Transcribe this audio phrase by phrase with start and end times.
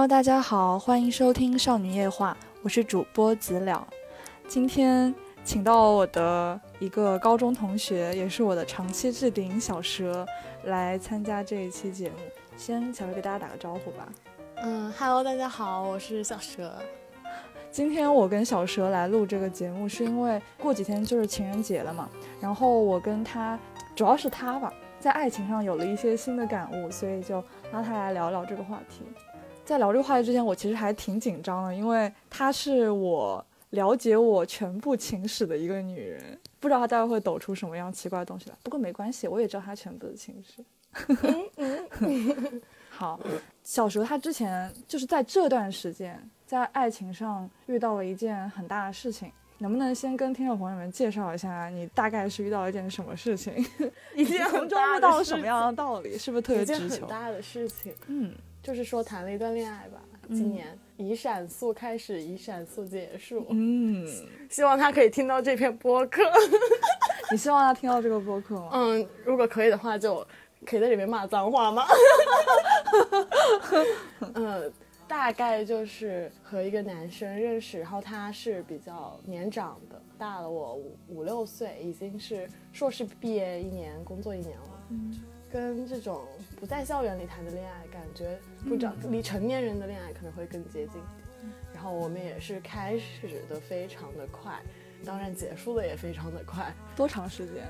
[0.00, 3.86] Hello，大家好，欢迎收听《少女夜话》，我是主播子了。
[4.48, 5.14] 今天
[5.44, 10.26] 请到我的一个高中同学，也是我的长期置顶小蛇，
[10.64, 12.16] 来参加这一期节目。
[12.56, 14.08] 先小蛇给大家打个招呼吧。
[14.62, 16.72] 嗯，Hello，大家好，我是小蛇。
[17.70, 22.08] 今天我跟小蛇来录这个节目，是因为过几天就是情人节了嘛。
[22.40, 23.58] 然后我跟他，
[23.94, 29.04] 主要是他吧，在爱情上有了一些新的感悟，所以就拉他来聊聊这个话题。
[29.64, 38.56] 在聊这个话题之前，我其实还挺紧张的，因为她是我了解我全部情史的一个女人，不知道她待会会抖出什么样奇怪的东西来。
[38.64, 40.64] 不过没关系，我也知道她全部的情史。
[42.88, 43.20] 好，
[43.62, 53.54] 小时候她之前就是在这段时间在爱情上遇到了一件很大的事情，能不能先跟听众朋友们介绍一下你大概是遇到了一件什么事情？
[54.16, 56.18] 一件从中悟到了什么样的道理？
[56.18, 56.76] 是不是特别一件？
[56.80, 63.46] 很大的事情，嗯，就是说谈了一段恋爱吧，今年以闪速开始，以闪速结束。
[63.50, 64.06] 嗯，
[64.48, 66.22] 希望他可以听到这篇播客。
[67.32, 68.70] 你希望他听到这个播客吗？
[68.72, 70.26] 嗯，如果可以的话，就
[70.66, 71.84] 可以在里面骂脏话吗？
[74.34, 74.72] 嗯，
[75.08, 84.86] 大概就是和一个男生认识，然后他是比较年长的，大了我五五六岁，已经是硕士毕业一年，工作一年了。
[84.90, 85.20] 嗯
[85.52, 88.38] 跟这种不在校园里谈的恋爱，感觉
[88.68, 91.00] 不知道离成年人的恋爱可能会更接近。
[91.74, 94.60] 然后我们也是开始的非常的快，
[95.04, 97.64] 当然结束的也非常的快，多长时间？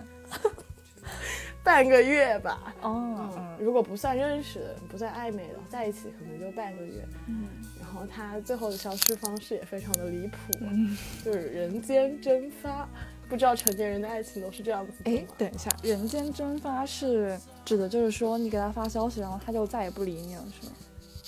[1.63, 2.75] 半个月吧。
[2.83, 7.07] 哦，嗯，如果不算认识的，不算暧昧的，在一起可能就半个月。
[7.29, 7.47] 嗯
[7.79, 12.89] 然后他最后的消失方式也非常的离谱，嗯，就是人间蒸发。
[13.31, 20.73] 不知道成年人的爱情都是这样子的哎？，等一下，人间蒸发是指的就是说你给他发消息，然后他就再也不理你了，是吗？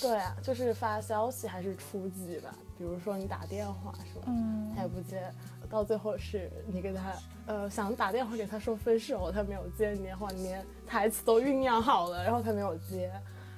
[0.01, 4.25] 对啊，就是发消息还是初级吧，比如说你打电话是吧？
[4.27, 5.23] 嗯他也不接，
[5.69, 7.13] 到最后是你给他
[7.45, 13.09] 呃想打电话给他说分手，他没有接你电话，你连台词都酝酿好了，然后他没有接，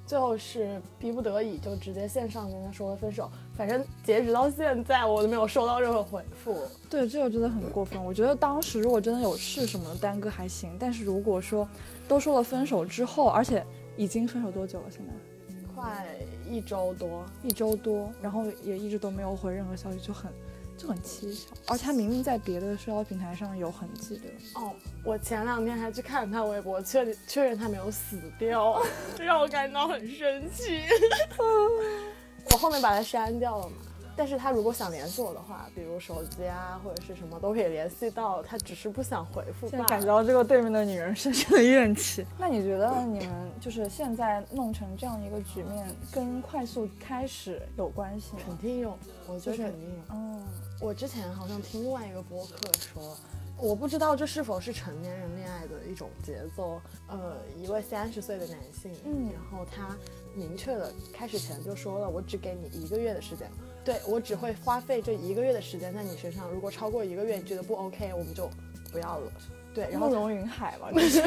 [0.05, 3.27] 最后是逼不得已就直接线上跟他说了分手。
[3.57, 6.61] 反正截止到现在我都没有收到任何回复。
[6.89, 8.03] 对，这个真的很过分。
[8.03, 11.67] 我觉得当时如果真的有事什么的耽搁还行，但是如果说
[12.07, 14.85] 都说了分手之后，而且已经分手多久了？
[14.89, 15.11] 现在
[15.73, 16.05] 快
[16.49, 20.31] 一周多，一周多，然后也一直都没有回任何消息，就很
[20.77, 21.47] 就很蹊跷。
[21.67, 24.23] 而且他明明在别的社交平台上有痕迹的。
[24.59, 24.71] 哦，
[25.03, 28.81] 我前两天还去看他微博，确确认他没有死掉，
[29.19, 30.81] 让我感到很生气。
[32.51, 33.75] 我后面把他删掉了嘛，
[34.15, 39.69] 但是他如果想联系我的话，比如手机啊或者是什么都可以联系到，他只是不想回复罢了。
[39.71, 42.25] 现在感觉到这个对面的女人深深的怨气。
[42.37, 48.39] 那你觉得你们就是现在弄成这样一个局面，跟快速开始有关系吗？
[48.45, 48.97] 肯定有，
[49.27, 50.01] 我觉得肯定有。
[50.11, 50.43] 嗯，
[50.79, 53.17] 我之前好像听另外一个播客说，
[53.57, 56.81] 我不知道这是否是成年人恋爱的一种节奏。
[57.07, 59.95] 呃，一位三十岁的男性，嗯然后他
[60.33, 63.49] 明确的开始前就说了，我只给你一个月的时间，
[63.83, 68.49] 对我只会花费这一个月的时间在你身上，如果超过一个月你觉得不 OK，我们就
[68.91, 69.31] 不要了。
[69.73, 71.21] 对，然后慕容云海吧，就是。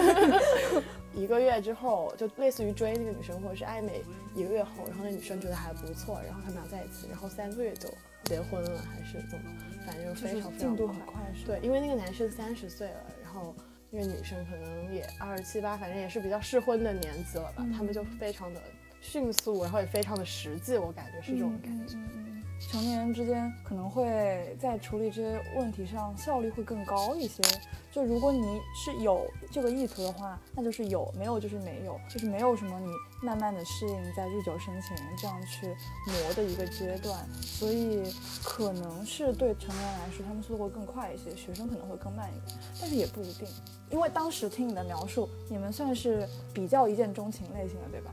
[1.15, 4.03] 一个月之后，就类似于追那个女生或者是暧昧，
[4.35, 7.89] 一个月后，然后那女生觉得还不错，然后他们俩在一起，然后三个月就
[8.25, 9.51] 结婚了，还是怎么，
[9.87, 11.23] 反正就是非常非常快。
[11.47, 13.55] 对，因为那个男生三十岁了，然后
[13.91, 18.61] 那个女生可能也二十七八，反正也是比较适婚的年纪了吧，嗯他们就非常的
[19.01, 21.97] 迅速，然后也非常的实际，我感觉是这种感觉。
[21.97, 22.28] 嗯嗯嗯嗯
[22.61, 27.43] 成年人之间可能会在处理这些问题上效率会更高一些。
[27.91, 32.91] 就如果你是有这个意图的话，那就是有；没有就是没有，就是没有什么你
[33.27, 35.67] 慢慢的适应，在日久生情这样去
[36.07, 37.27] 磨的一个阶段。
[37.41, 38.13] 所以
[38.45, 43.49] 可能是对成年人来说，他们速度会更快一些，学生可能会更慢一点，但是也不一定。
[43.91, 48.13] 因为当时听你的描述，你们算是比较一见钟情类型的，对吧？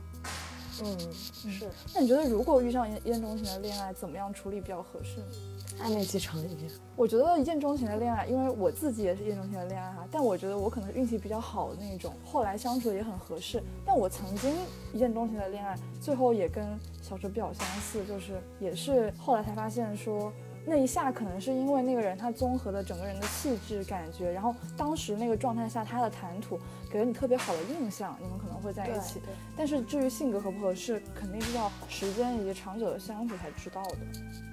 [0.82, 5.26] 嗯，是那你觉得如果遇上一见钟情的恋爱，怎么样处理比较合适呢？
[5.82, 6.70] 暧昧期长一点。
[6.94, 13.62] 我觉得一见钟情的恋爱，因为我自己也是一见钟情的恋爱哈，但我觉得我可能运气比较好的那种，后来相处也很合适。
[13.84, 14.52] 但我曾经
[14.92, 20.32] 一见钟情的恋爱，最后也跟小哲比较相似，就是也是后来才发现说。
[20.68, 26.58] 那一下可能是因为那个人他综合的整个人的气质感觉，然后当时那个状态下他的谈吐
[26.90, 29.20] 给了你特别好的印象，你们可能会在一起。
[29.56, 33.96] 但是至于性格合不合适，肯定是要时间以及长久的相处才知道的。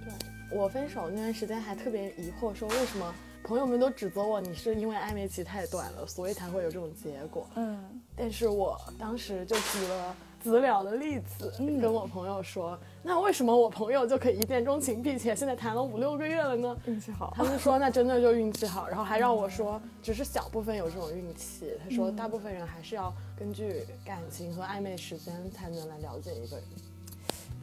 [0.06, 3.12] 对，我分手那段时间还特别疑惑，说为什么
[3.44, 7.48] 朋友们都指责我，你是因为暧昧期太短了，所以才会有这种结果。
[7.56, 16.78] 嗯但是我当时就举了资料的例子，嗯跟我朋友说，那为什么我朋友就可以一见钟情，并且现在谈了五六个月了呢？
[16.86, 17.44] 运气好他。
[17.44, 21.72] 们说那真的就运气好，然后还让我说，只是小部分有这种运气。
[21.82, 26.66] 他说嗯大部分人还是要根据感情和暧昧时间才能来了解一个人。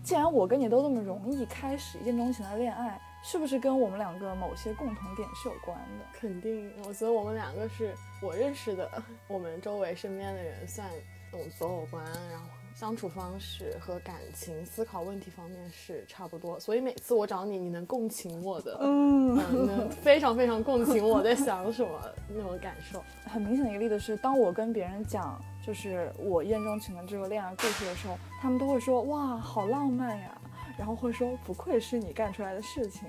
[0.03, 6.19] 既然我跟你都那么容易开始一见钟情的恋爱，是不是跟我们两个某些共同点是有关的？
[6.19, 8.91] 肯定，我觉得我们两个是我认识的，
[9.29, 10.89] 我们周围身边的人算
[11.31, 12.47] 那种择偶观，然后
[12.81, 21.91] 相处方式和感情思考问题方面是差不多，所以每次我找你，你能共情我的，嗯，嗯，能非常非常共情我在想什么
[22.27, 23.05] 那种感受。
[23.29, 30.41] 很明显的一个例子是，当我跟别人讲就是我一见钟情的这个恋爱故事的时候，他们都会说哇，好浪漫呀，
[30.79, 33.07] 然后会说不愧是你干出来的事情，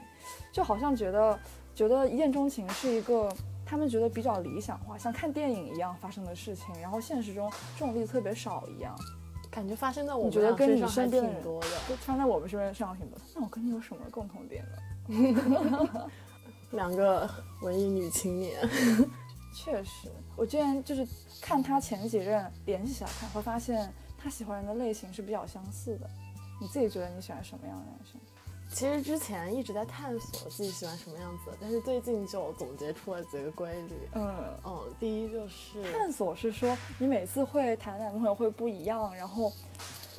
[0.52, 1.40] 就好像觉得
[1.74, 3.34] 觉得一见钟情是一个
[3.66, 8.94] 他们觉得比较理想化，像看电影一样发生的事情，然后现实中这种例子特别少一样，
[9.52, 10.42] 感觉发生在我身
[10.80, 11.68] 上还挺多的。
[11.90, 13.20] 就发生在我们身边上挺多。
[13.36, 14.66] 那我跟你有什么共同点
[15.08, 16.10] 呢？
[16.72, 17.30] 两个
[17.62, 18.58] 文艺女青年，
[19.54, 21.06] 确实，我之前就是
[21.42, 26.10] 看他前几任联系起来看，会发现他喜欢人的类型是比较相似的。
[26.62, 28.22] 你自己觉得你喜欢什么样的男生？
[28.74, 33.96] 其实之前一直在探索自己喜欢什么样子，但是最近就总结出了几个规律。
[34.14, 39.52] 嗯，嗯，第一就是探索是说你每次会谈男朋友会不一样，然后，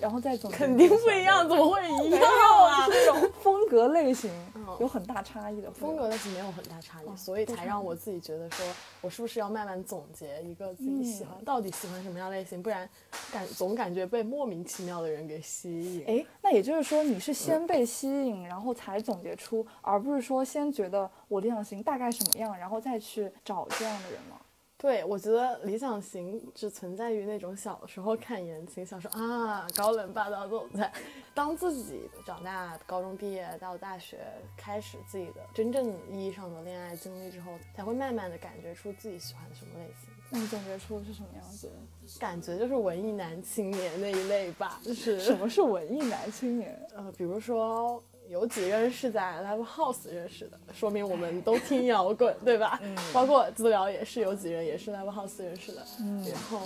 [0.02, 2.86] 然后再总结肯定不一样，怎么会一样有啊？
[2.86, 8.66] 是那种风格类型嗯有很大差异的风格类型没有很大差异，哦所以才让我自己觉得说，
[9.00, 12.88] 我是不是要慢慢总结一个自己喜欢，到底喜欢什么样类型，不然
[13.30, 16.04] 感总感觉被莫名其妙的人给吸引。
[16.08, 24.36] 哎，那也就是说你是先被吸引，然后才总结出，而不是说先觉得我理想型大概什么样，然后再去找这样的人吗？
[24.82, 30.92] 对，我觉得理想型只存在于那种小时候看言情小说啊，高冷霸道总裁。
[31.32, 34.18] 当自己长大，高中毕业到大学，
[34.56, 40.10] 开始自己的真正意义上的恋爱经历之后，才会慢慢的感觉出自己喜欢什么类型。
[40.30, 41.70] 那你感觉出是什么样子？
[42.18, 46.76] 感觉就是文艺男青年那一类吧，就是什么是文艺男青年？
[46.96, 48.02] 呃，比如说
[48.32, 52.80] 有几个人是在 Live House 认识的，说明我们都听摇滚，对吧？
[52.82, 55.84] 嗯包括资料也是有几人也是 Live House 认识的。
[56.00, 56.62] 嗯然后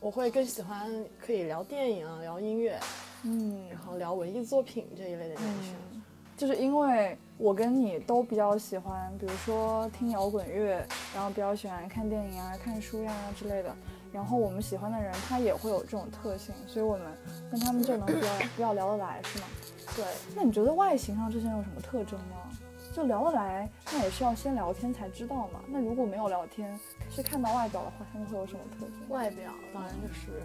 [0.00, 0.86] 我会更喜欢
[1.18, 2.78] 可以聊电影啊、聊音乐，
[3.22, 5.74] 嗯然后聊文艺作品这一类的男生。
[5.94, 6.02] 嗯，
[6.36, 13.74] 就是因为我跟你都比较喜欢，比如说听摇滚乐，然后比较喜欢看电影啊、看书呀、之类的。
[14.12, 17.06] 然后我们喜欢的人他也会有这种特性，所以我们
[17.50, 19.46] 跟他们就能比较比较聊得来，是吗？
[19.96, 20.04] 对，
[20.34, 22.50] 那你觉得外形上这些人有什么特征吗？
[22.94, 25.60] 就聊得来，那也是要先聊天才知道嘛。
[25.68, 26.78] 那如果没有聊天，
[27.10, 29.08] 是看到外表的话，他们会有什么特征？
[29.08, 30.42] 外表当然就是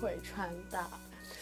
[0.00, 0.88] 会穿搭，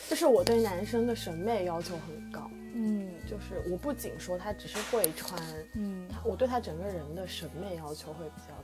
[0.08, 5.40] 就是我对男生的审美要求很高，嗯就是我不仅说他只是会穿，
[5.74, 8.59] 嗯我对他整个人的审美要求会比较高。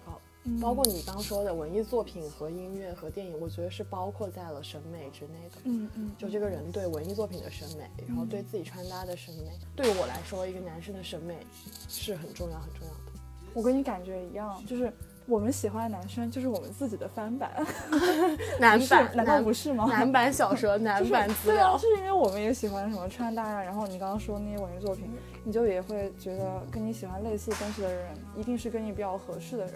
[0.46, 5.56] 嗯包括你刚说的文艺作品和音乐和电影，我觉得是包括在了审美之内的。
[5.64, 11.38] 嗯嗯，就这个人对文艺作品的审美，然后对自己穿搭的审美，对我来说，一个男生的审美
[11.88, 13.20] 是很重要很重要的。
[13.52, 14.92] 我跟你感觉一样，就是
[15.26, 17.50] 我们喜欢的男生就是我们自己的翻版，
[18.60, 19.86] 男版难道不是吗？
[19.90, 25.10] 男版小说、男就是版资对啊，料就，是因为我们也喜欢什么穿搭呀，然后你刚刚说那些文艺作品，
[25.42, 29.74] 你就也会觉得跟你喜欢类似东西的人，一定是跟你比较合适的人。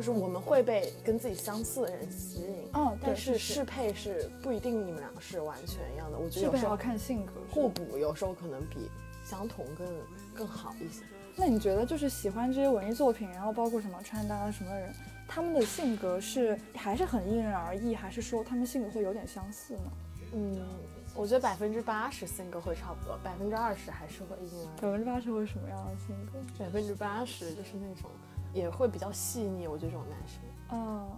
[0.00, 2.70] 就是我们会被跟自己相似的人吸引。
[2.72, 7.32] 哦，但，是适配是不一定你们两个是完全一样的，我觉得适配要有时候看性格。
[7.50, 8.90] 互补，有时候可能比
[9.26, 9.86] 相同更
[10.34, 11.02] 更好一些。
[11.36, 14.94] 那你觉得就是喜欢这些文艺作品，然后包括什么穿搭什么的人，
[15.28, 19.92] 他们的性格是还是很因人而异，还是说他们性格会有点相似呢？
[20.32, 20.66] 嗯，
[21.14, 24.80] 我觉得百分之八十性格会差不多，百分之二十还是会因人而异。
[24.80, 26.64] 百分之八十会什么样的性格？
[26.64, 28.10] 百分之八十就是那种
[28.52, 30.40] 也会比较细腻，我觉得这种男生。
[30.72, 31.08] 嗯，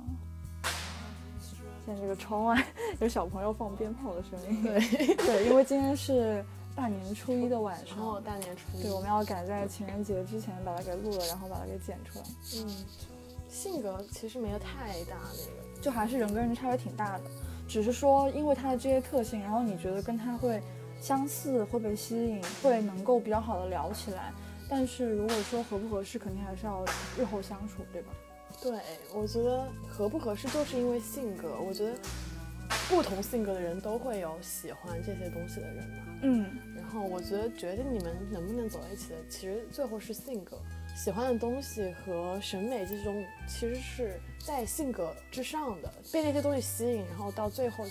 [1.85, 2.67] 现在这个窗外
[3.01, 4.63] 有小朋友放鞭炮的声音。
[4.63, 4.81] 对，
[5.17, 12.25] 对，因为今天是大年初一的晚然后上，大年初一，对，我们要赶在情人节之前把它给录了，然后把它给剪出来，
[12.57, 12.69] 嗯，
[13.49, 17.25] 性格其实没有太大那个，就还是人跟人差别挺大的，
[17.69, 20.63] 只是说因为他的这些特性，然后你觉得跟他会
[21.01, 24.33] 相似，会被吸引，会能够比较好的聊起来。
[24.75, 26.83] 但是如果说合不合适，肯定还是要
[27.19, 28.13] 日后相处，对吧？
[28.63, 28.81] 对
[29.15, 31.93] 我觉得合不合适就是因为性格，我觉得
[32.89, 35.97] 不同性格的人都会有喜欢这些东西的人嘛。
[36.23, 40.59] 嗯然后我觉得决定你们能不能走在一起的，其实最后是性格。
[40.97, 47.85] 喜欢的东西和审美这种其实是在性格之上的，被那些东西吸引，然后到最后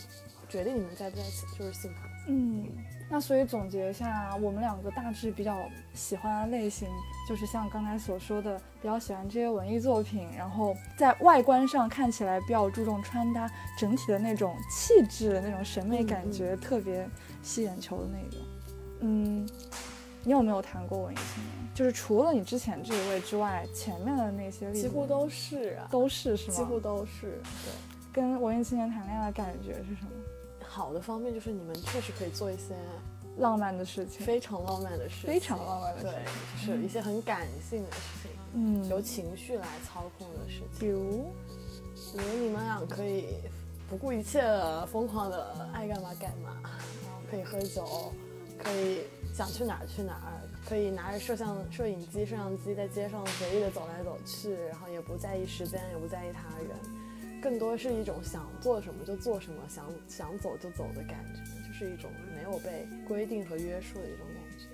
[0.49, 1.99] 决定你们在不在一起就是性格。
[2.27, 2.67] 嗯，
[3.13, 5.57] 那所以总结一下，我们两个大致比较
[5.93, 6.87] 喜欢的类型，
[7.27, 17.05] 就是像刚才所说的，比较喜欢这些文艺作品，然后在外观上看起来比较注重穿搭，整体的那种气质、那种审美感觉特别
[17.43, 18.39] 吸眼球的那种。
[19.01, 19.45] 嗯，
[20.23, 21.73] 你有没有谈过文艺青年？
[21.75, 26.55] 就是除了你之前这一位之外，前面的那些几乎都是啊，都是是吗？
[26.55, 27.41] 几乎都是。
[27.65, 27.73] 对，
[28.13, 30.11] 跟文艺青年谈恋爱的感觉是什么？
[30.73, 32.73] 好的方面就是你们确实可以做一些
[33.37, 36.13] 浪漫的事情，非常浪漫的事情，非常浪漫的事情。
[36.13, 40.79] 对，就是一些很感性的事情，嗯，由情绪来操控的事情。
[40.79, 41.33] 比如，
[42.13, 43.35] 比如你们俩可以
[43.89, 48.13] 不顾一切的疯狂的爱干嘛干嘛，然后可以喝酒，
[48.63, 49.01] 可以
[49.33, 56.69] 想去哪儿去哪儿，可以拿着摄像摄影机、摄像机在街上随意的走来走去，然后也不在意时间，也不在意他人。
[57.41, 64.67] 更多是一种想做什么就做什么，想想走就走的感觉，就是一种没有被规定和约束的一种感觉。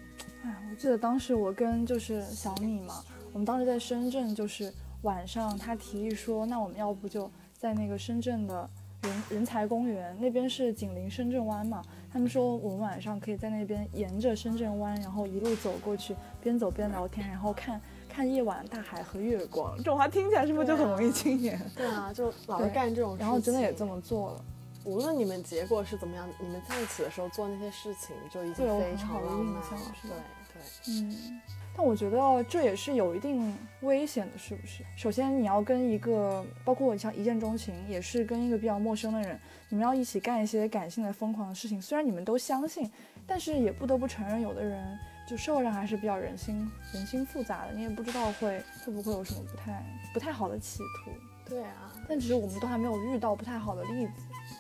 [0.44, 4.72] 哎，我记得当时我跟就是小米嘛，我们当时在深圳，就是
[5.04, 8.70] 晚上他提议说，那我们要不就在那个深圳的
[9.04, 11.82] 人人才公园那边是紧邻深圳湾嘛，
[12.12, 17.82] 他们说我们晚上可以在那边沿着深圳湾，然后一路走过去，边走边聊天，然后看。
[18.18, 21.62] 看夜晚大海和月光，这种话听起来是不是就很容易青年？
[21.76, 24.42] 对啊，就老是干这种，然后真的也这么做了。
[24.86, 29.64] 无论你们结果是怎么样，你们在一起的时候做那些事情就已经非常浪漫了。
[30.02, 31.40] 对对，嗯。
[31.78, 34.84] 但我觉得这也是有一定危险的，是不是？
[34.96, 41.80] 首先你要跟一个，包括你像一见钟情，也是跟一个比较陌生的人，你们要一起干一些感性的疯狂的事情。
[41.80, 42.90] 虽然你们都相信，
[43.28, 44.98] 但是也不得不承认，有的人。
[45.28, 51.12] 就社会上还是比较人心人心复杂的，你也不知道会会不会有什么不太不太好的企图。
[51.46, 54.14] 对啊，但只是我们都还没有遇到不太好的例子。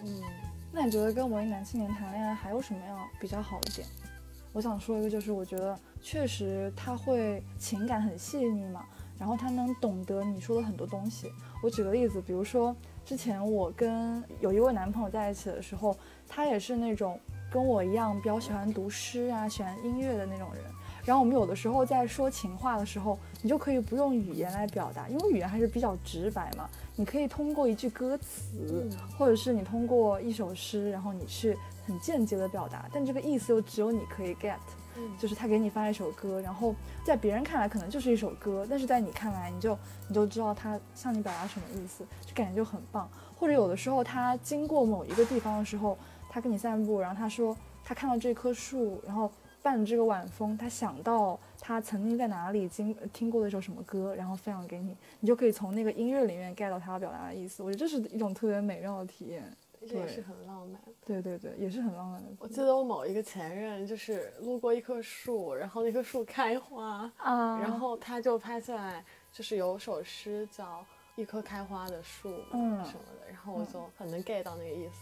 [0.03, 0.21] 嗯，
[0.73, 3.87] 那你觉得跟文艺男青年谈恋爱还有什么样比较好的点？
[4.51, 8.85] 我想说一个，就是我觉得确实他会情感很细腻嘛，
[9.17, 11.31] 然后他能懂得你说的很多东西。
[11.63, 15.97] 我举个例子，比如说之前我跟有一位男朋友在一起的时候，
[16.27, 17.17] 他也是那种。
[17.51, 20.63] 跟我一样比较喜欢读诗啊，喜欢音乐的那种人。
[21.05, 26.69] 然后我们有的时候在说情话的时候，你就可以不用语言来表达，因为语言还是比较直白嘛。
[26.97, 34.57] 你可以通过一句歌词，或者是你通过一首诗，然后你去很间接的表达，但这个意思又只有你可以 get。
[35.17, 36.75] 就是他给你发一首歌，然后
[37.05, 39.77] 在别人看来可能就是一首歌，但是在你看来，你就
[40.09, 43.07] 你就知道他向你表达什么意思，就感觉就很棒。
[43.35, 45.97] 或者有的时候他经过某一个地方的时候。
[46.37, 49.27] 他跟你散步，然后他说他看到这棵树，然后
[49.63, 57.63] 伴着这个晚风，他想到他曾经在哪里经听过的一首什么歌，然后分享给你，你就可以从那个音乐里面 get 到他要表达的意思。
[57.63, 59.51] 我觉得这是一种特别美妙的体验，
[59.81, 60.79] 也是很浪漫。
[61.03, 62.27] 对对对，也是很浪漫的。
[62.37, 69.03] 我记得我某一个前任就是路过一棵树，然后那棵树开花啊，然后他就拍下来，
[69.33, 70.65] 就是有首诗叫
[71.15, 74.99] 《一棵开花的树》嗯什么的，然后我就很能 get 到那个意思。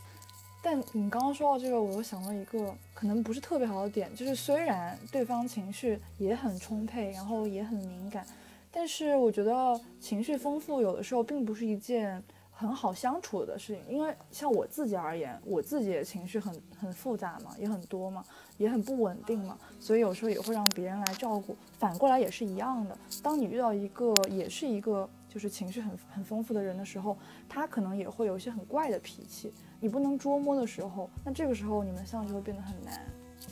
[0.65, 8.25] 但你刚刚说到这个，我又想到一个可能不是特别好的点，就是虽然对方情绪也很充沛，然后也很敏感，
[8.71, 12.19] 但是我觉得情绪丰富有的时候并不是一件
[12.49, 13.83] 很好相处的事情。
[13.87, 18.25] 因为像我自己而言，我自己的情绪很很复杂嘛，也很多嘛，
[18.57, 21.55] 也很不稳定嘛，所以有时候也会让别人来照顾。
[21.77, 27.15] 反过来也是一样的，当你遇到一个也是一个就是情绪很很丰富的人的时候，
[27.47, 29.53] 他可能也会有一些很怪的脾气。
[29.85, 33.05] 你不能捉摸的时候，那这个时候你们相处就会变得很难。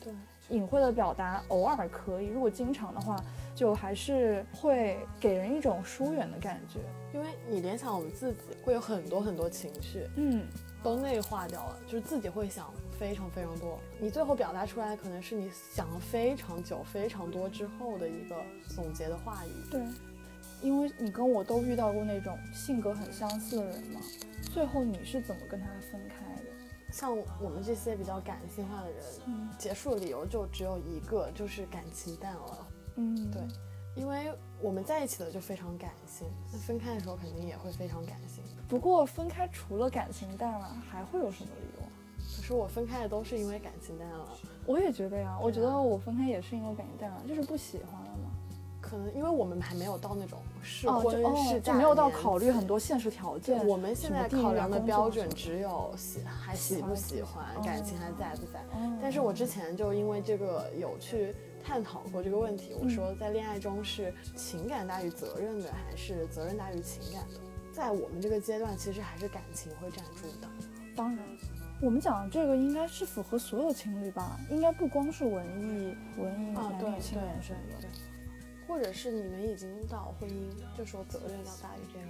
[0.03, 0.11] 对，
[0.49, 3.23] 隐晦的表达偶尔可以，如果经常的话，
[3.53, 6.79] 就还是会给人一种疏远的感觉。
[7.13, 10.43] 因为你联想我们自己会有很多很多情绪，嗯，
[10.81, 13.77] 都内化掉了，就是自己会想非常非常多。
[13.99, 18.35] 你最后表达出来，可能是你想了非常久、非常多之后的一个
[18.69, 19.69] 总结的话语。
[19.69, 19.79] 对，
[20.63, 24.01] 因为你跟我都遇到过那种性格很相似的人嘛。
[24.51, 26.22] 最后你是怎么跟他分开的？
[26.93, 29.03] 像我们这些比较感性化的人，
[29.57, 32.67] 结束的理由就只有一个，就是感情淡了。
[32.97, 33.41] 嗯，对，
[33.95, 34.31] 因为
[34.61, 38.43] 我们在一起的就非常感性，那分开的时候肯定也会非常感性。
[38.69, 41.87] 不过分开除了感情淡了，还会有什么理由？
[42.37, 44.29] 可是我分开的都是因为感情淡了。
[44.67, 48.29] 我也觉得呀，我觉得我分开也是因为感情淡了，就是不喜欢了嘛。
[48.79, 51.13] 可能因为我们还没有到那种适婚
[51.45, 53.65] 适嫁，就没有到考虑很多现实条件。
[53.67, 58.63] 我们现在考量的标准只有喜还喜不喜欢，感情还在不在。
[59.01, 62.73] 但是我之前就因为这个有去探讨过这个问题。
[62.81, 67.39] 我说在恋爱中是情感大于责任的，还是责任大于情感的？
[67.73, 70.47] 在我们这个阶段，其实还是感情会占主导。
[70.95, 71.25] 当然，
[71.81, 74.39] 我们讲的这个应该是符合所有情侣吧？
[74.49, 77.81] 应该不光是文艺文艺男女青年什么的。
[77.81, 77.89] 对对，
[78.73, 82.05] 或者是你们已经到婚姻，就说责任要大于这个。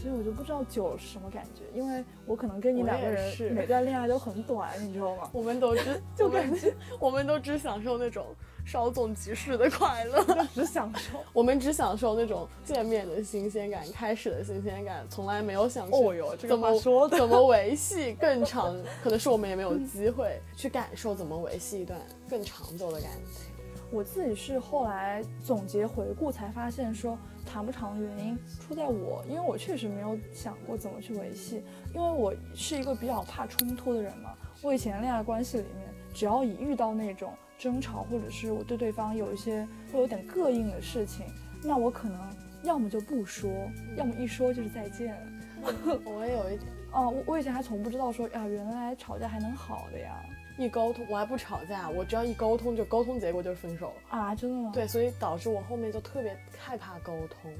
[0.00, 5.30] 所以我就不知道酒是什么感觉，因为我可能跟你两个人是每段恋爱都很短，你知道吗？
[5.32, 8.34] 我们都只 就感觉我们都只享受那种
[8.66, 11.18] 稍纵即逝的快乐， 只享受。
[11.32, 17.18] 我们只享受那种见面的新鲜感，开始的新鲜感，从来没有想过哦哟，这怎么个话说的。
[17.18, 23.51] 怎么维系更长，可能是我们也没有机会去感受怎么维系一段更长久的感情。
[23.92, 31.62] 我自己是后来总结回顾才发现，说谈不长的原因出在我，因为我确实没有想过怎么去维系，
[31.94, 34.30] 因为我是一个比较怕冲突的人嘛。
[34.62, 41.26] 我以前恋爱关系里面，只要一遇到那种争吵，或者是我对对方有一些会有点膈应的事情，
[41.62, 42.18] 那我可能
[42.62, 43.50] 要么就不说，
[43.94, 45.14] 要么一说就是再见。
[45.62, 50.20] 我也有一点哦， 我我以前还从不知道说呀，原来吵架还能好的呀。
[50.58, 54.18] 一沟通，我还不吵架，我只要一沟通就沟通结果就是分手了。
[54.18, 57.50] 啊，真的吗？，对，所以导致我后面就特别害怕沟通。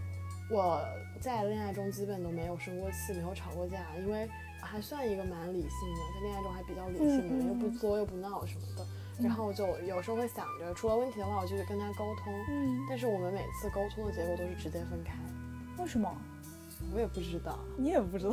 [0.51, 0.81] 我
[1.21, 4.29] 在恋爱中基本都没有生过气，没有吵过架，因为
[4.61, 8.87] 还算一个蛮理性的，在恋爱中还比较理性的，嗯嗯又不作又不闹什么的。
[9.21, 12.33] 然后就有时候会想着，出了问题的话，我就去跟他沟通。
[12.49, 15.15] 嗯，但是我们每次沟通的结果都是直接分开，
[15.79, 16.11] 为什么？
[16.95, 18.33] 我也不知道， 你也不知道。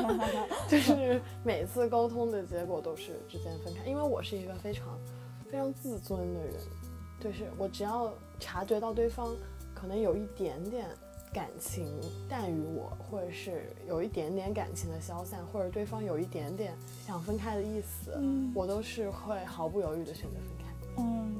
[0.68, 4.98] 就是每次沟通的结果都是之间分开，因为我是一个非常
[5.50, 6.54] 非常自尊的人，
[7.20, 9.34] 就是我只要察觉到对方
[9.74, 10.86] 可能有一点点
[11.32, 16.74] 感情淡于我，或者是有一点点感情的消散，或者对方有一点点
[17.06, 20.64] 想分开的意思，嗯我都是会毫不犹豫的选择分开。
[20.98, 21.34] 嗯，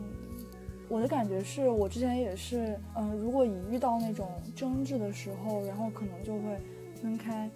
[0.88, 6.58] 我的感觉是我之前也是，嗯、如果一遇到那种争执的时候，然后可能就会
[7.02, 7.50] 分开。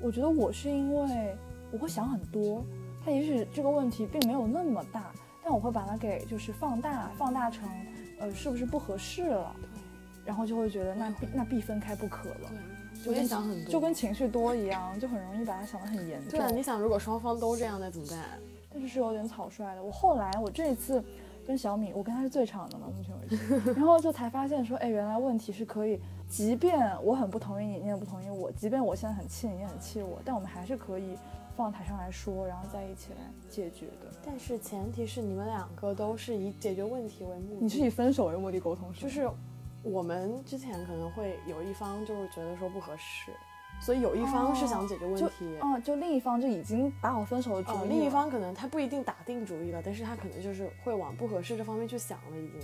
[0.00, 1.36] 我觉得我是因为
[1.70, 2.64] 我会想很多，
[3.04, 5.12] 他也许这个问题并没有那么大，
[5.44, 7.68] 但我会把它给就是放大，放大成，
[8.18, 9.54] 呃，是不是不合适了，
[10.24, 12.50] 然后就会觉得那必那必分开不可了，
[13.04, 16.30] 就跟想很多，就跟情绪多一样，就很容易把它想得很严重。
[16.30, 18.18] 对啊，你想如果双方都这样，那怎么办？
[18.72, 19.82] 但是是有点草率的。
[19.84, 21.04] 我后来我这一次
[21.46, 31.16] 跟小米，我跟他是最长的嘛，目前为止，然后就才发现说，哎，原来问题是可以，即便我很不同意你，你也不同意我，即便我现在很气你，你也很气我，但我们还是可以
[31.56, 33.18] 放台上来说，然后在一起来
[33.50, 34.12] 解决的。
[34.24, 37.62] 但是前提是你们两个都是以解决问题为目的。
[37.62, 39.08] 你是以分手为目的沟通是吗？
[39.08, 39.28] 就是
[39.82, 43.32] 我们之前可能会有一方就是觉得说不合适，
[43.84, 52.60] 所以有一方是想解决问题，哦，就另一方就已经打好分手的主意另一方可能他不一定打定主意了，但是他可能就是会往不合适这方面去想了，已经。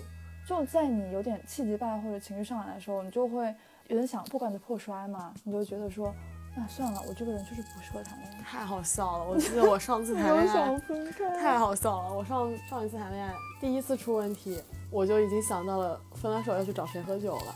[0.47, 3.55] 就在你有点气急败坏或者情绪上来的时候，你就会
[3.89, 6.15] 有点想不管的破摔嘛，你就觉得说，
[6.57, 8.43] 那算了，我这个人就是不适合谈恋爱。
[8.43, 9.25] 太好笑了！
[9.29, 10.81] 我记得我上次 谈我恋爱
[11.39, 17.55] 太好笑了，我上上一次谈恋爱第一次出问题，我就已经想到了分了手要去找谁喝酒了，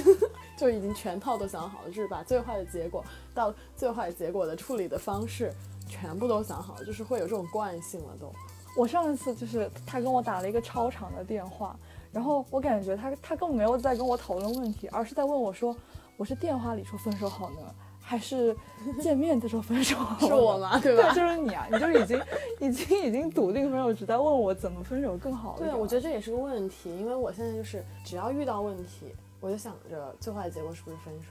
[0.58, 5.52] 就已经全套都想好了，就是把最坏的结果到最坏结果的处理的方式
[5.88, 8.32] 全部都想好了，就是会有这种惯性了都。
[8.76, 11.74] 我上一次就是他跟我打了一个超长的电话，
[12.12, 15.74] 然后我感觉他他根本没有在跟我讨论问题，而是在问我说，
[16.18, 17.74] 我是电话里说分手好呢，
[18.08, 18.56] 还是
[19.02, 19.96] 见面再说分手？
[20.20, 20.78] 是我吗？
[20.78, 21.12] 对对，吧？
[21.12, 22.22] 就是你啊，你就是已经
[22.60, 31.30] 已经已经笃定分手，只在问我怎么分手更好了对，我觉得这也是个问题，因为我现在就是只要遇到问题，我就想着最坏的结果是不是分手。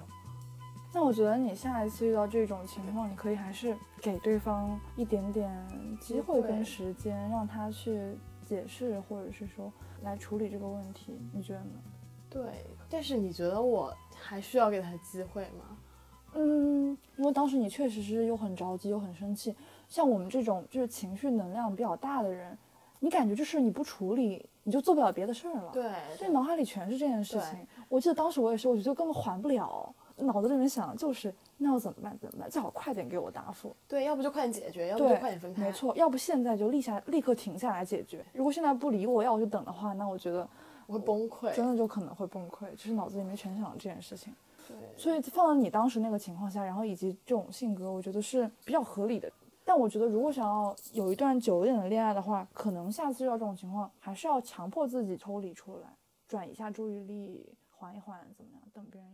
[0.93, 5.49] 那我觉得你下一次遇到这种情况，你可以还是给对方一点点
[6.01, 9.71] 机会跟时间，让他去解释，或者是说
[10.03, 11.79] 来处理这个问题，你觉得呢？
[12.29, 12.43] 对，
[12.89, 15.77] 但是你觉得我还需要给他机会吗？
[16.35, 19.55] 嗯，因为当时你确实是又很着急又很生气，
[19.87, 22.57] 像我们这种就是情绪能量比较大的人，
[22.99, 27.65] 你感觉就是你不处理，你就做不了别的事儿了。，对，所以脑海里全是这件事情。
[27.89, 32.17] 我记得当时我也是，我觉得根本还不了，脑子里面想的就是那要怎么办？
[32.19, 32.49] 怎么办？
[32.49, 33.73] 最好快点给我答复。
[33.87, 35.61] 对，要不就快点解决，要不就快点分，开。
[35.61, 38.25] 没，错，要不现在就立下立刻停下来解决。
[38.33, 40.45] 如果现在不理我，要我就等的话，那我觉得
[40.87, 41.53] 我会崩溃。
[41.53, 44.33] 真的就可能会崩溃，就是脑子里面全想这件事情。
[44.97, 49.31] 所以放到你当时那个情况下，然后以及这种性格，我觉得是比较合理的。
[49.63, 55.87] 但我觉得，如果想要有一段久一点的恋爱的话，可能下次遇到这种情况，还是要强迫自己抽离出来，
[56.27, 58.61] 转一下注意力，缓一缓，怎么样？
[58.71, 59.11] 等别人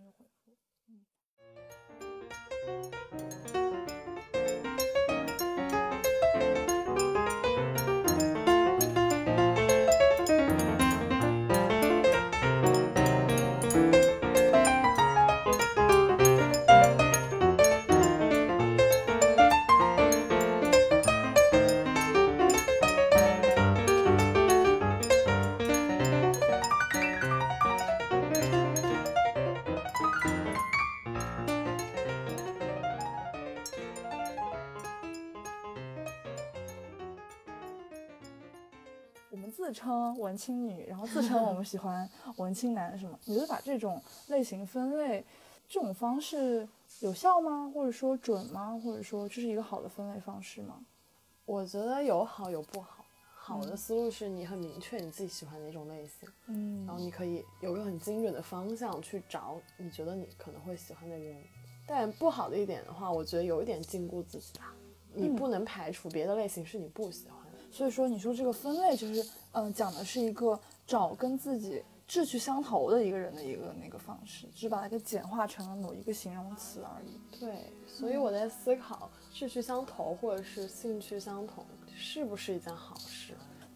[40.32, 43.20] 文青女，然后自称我们喜欢文青男什么？
[43.26, 45.22] 你觉得把这种类型分类，
[45.68, 46.66] 这种方式
[47.02, 47.70] 有效吗？
[47.76, 48.80] 或者说准吗？
[48.82, 50.80] 或者说这是一个好的分类方式吗？
[51.46, 53.04] 我觉得有好有不好。
[53.36, 61.36] 好的思路是你很明确你自己喜欢哪种类型，嗯，然后你可以有个很精准的方向去找你觉得你可能会喜欢的人。
[61.86, 64.74] 但不好的一点的话，我觉得有一点禁锢自己吧。
[65.14, 67.60] 你不能排除别的类型是你不喜欢的。
[67.70, 77.40] 所以说，你说这个分类就是，嗯，讲的是一个找跟自己志趣相投的一个人的一个那个方式，只是把它给简化成了某一个形容词而已。
[77.40, 83.34] 对，所以我在思考，志趣相投或者是兴趣相同，是不是一件好事？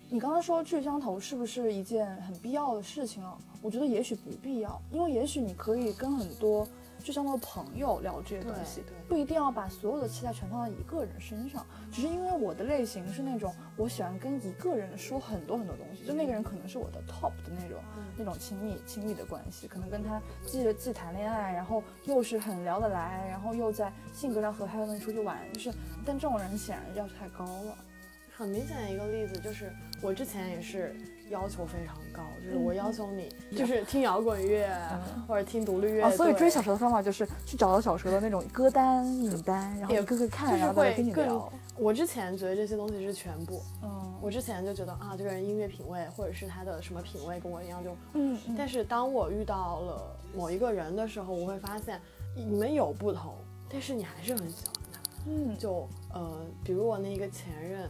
[0.10, 3.38] 你刚刚说志趣相投是不是一件很必要的事情啊？
[3.62, 6.68] 我觉得也许不必要，因为也许你可以跟很多。
[7.06, 11.64] 就像做朋友聊这些东西，不一定要把所有的期待全放在一个人身上。
[11.92, 17.80] 只是因为我的类型是那种，我喜欢跟一个人说很多很多东西，就那个人可能是我的 top 的那种
[18.18, 25.72] 那种亲密亲密的关系，可能跟他既既谈恋爱，然后又是很聊得来，然后又在性格上和他又能出去玩，就是，
[26.04, 27.78] 但这种人显然要求太高了。
[28.36, 30.96] 很明显的一个例子就是，我之前也是。
[31.30, 34.70] 要求非常高，就是我要求你，就是听摇滚乐
[35.28, 36.10] 或者听独立乐。
[36.12, 41.52] 所以追小蛇的方法就是去找到小蛇的那种歌单、影单，然后一个个看，然后再跟你聊。
[41.78, 48.40] 我之前觉得这些东西是全部，嗯，我之前就觉得啊，这个人音乐品味或者是他的什么品味跟我一样就，嗯。
[48.58, 52.00] 但是当我遇到了某一个人的时候，我会发现
[52.36, 53.34] 你们有不同，
[53.68, 55.00] 但是你还是很喜欢他。
[55.28, 57.90] 嗯，就呃，比如我那个前任。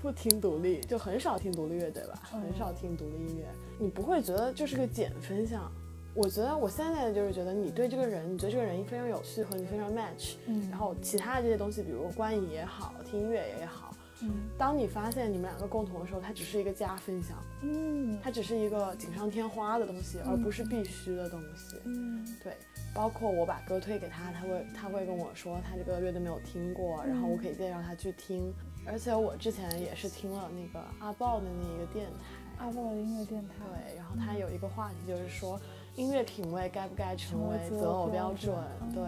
[0.00, 2.20] 不听独立，就很少听独立乐，队吧？
[2.22, 3.46] 很少听独立音乐，
[3.78, 5.70] 你不会觉得这是个减分项。
[6.14, 10.34] 我觉得我现在就是觉得你对这个人，你觉得这个人非常有趣，和你非常 match。
[10.46, 10.68] 嗯。
[10.70, 14.30] 然后其他的这些东西，比如观影也好，听音乐也好，嗯。
[14.56, 17.36] 当你发现你们两个共同的时候，它只是一个加分项。
[17.62, 18.18] 嗯。
[18.22, 21.76] 它只是一个锦上添花的东西，而不是必须的东西。
[21.84, 22.26] 嗯。
[22.42, 22.52] 对。
[22.94, 28.52] 包括我把歌推给他，他会他会跟我说他这个乐队没有听过，然后我可以介绍他去听。
[28.90, 33.54] 而且我之前也是听了那个阿豹的那一个电台，阿豹的音乐电台。
[33.66, 35.60] 对，然后他有一个话题就是说，
[35.94, 38.54] 音乐品味该不该成为择偶标准？
[38.94, 39.02] 对。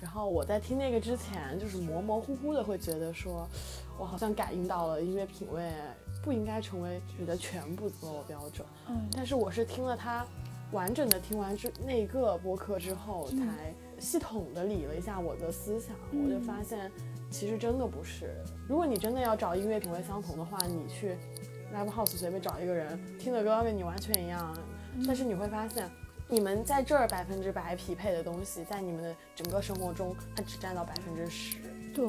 [0.00, 3.46] 然后我在听那个之前，就是模模糊糊的会觉得说，
[3.98, 5.70] 我好像感应到了音乐品味
[6.24, 8.66] 不应该成为你的全部择偶标准。
[8.88, 9.06] 嗯。
[9.12, 10.26] 但是我是听了他
[10.72, 16.90] 完整的听完之那个播客之后，才系统的理了一下我的思想，我就发现。
[17.30, 18.34] 其实真的不是，
[18.68, 21.16] 如果你真的要找音乐品味相同的话，你去
[21.74, 24.56] live house 随便找一个人听的歌跟你完全一样，
[25.06, 25.90] 但是你会发现，
[26.28, 31.58] 你们在这儿百分之百匹配的东西，在你们的整个生活中，它只占到百分之十。
[31.92, 32.06] 对，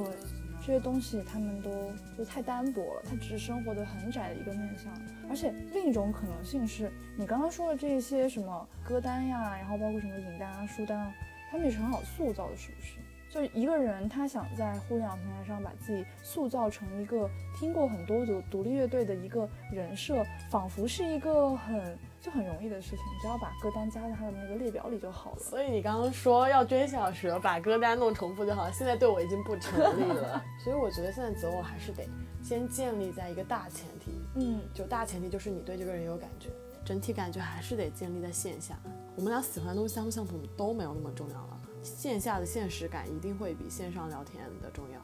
[0.61, 4.93] 这些东西他们都就太单薄了，它只是生活的很窄的一个面向。
[5.29, 11.13] 而且另一种可能性是，你刚刚说的这些什么歌单呀，然后包括什么影单啊、书单啊，
[11.51, 12.96] 他们也是很好塑造的，是不是？
[13.37, 25.39] 就一个人，他想在互联网平台上把自己塑造成一个听过很多独独立乐队的一个人设，仿佛是一个很就很容易的事情，只要把歌单加在他的那个列表里就好了。
[25.39, 30.43] 所以你刚刚说要追小蛇，把歌单弄重复就好了，现在对我已经不成立了。
[30.63, 32.09] 所以我觉得现在择偶还是得
[32.41, 36.49] 先建立在一个大前提，嗯，就大前提就是你对这个人有感觉，
[36.83, 38.75] 整体感觉还是得建立在线下。
[39.15, 41.56] 我们俩喜欢的东西相不相同都没有那么重要了。
[41.95, 44.99] 线下的现实感一定会比线上聊天的重要。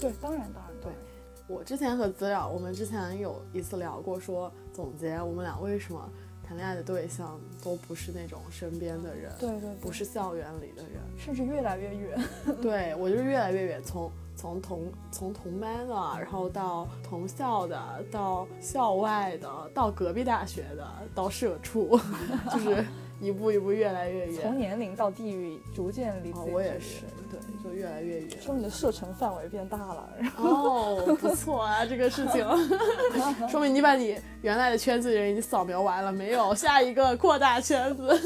[0.00, 0.92] 对，当然，当然，对。
[1.48, 6.10] 我之前和资料，我们之前有一次聊过，说总结我们俩为什么
[6.46, 12.20] 谈恋爱的对象都不是那种身边的人，对对，不是校园里的人，甚至越来越远。
[12.60, 21.96] 对我就是越来越远，从从同从同班的，然后到同校的，到校外的，到隔壁大学的，到社畜，
[22.52, 22.84] 就是。
[23.20, 28.30] 一步一步越来越远，从年龄到地域逐渐离自我也是，对，就越来越远。
[28.40, 32.46] 说明你的射程范围变大了，哦，不错啊，这个事情，
[33.48, 38.20] 说明你把你原来的圈子的人已经扫描完了，没有下一个扩大圈子。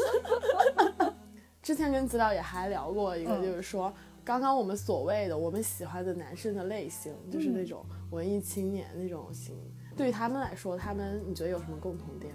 [1.62, 3.92] 之前跟资料也还聊过一个，就是说，
[4.24, 9.54] 刚刚我们所谓的我们喜欢的男生的类型，就是那种文艺青年那种型，
[9.96, 12.34] 对于他们来说，他们你觉得有什么共同点？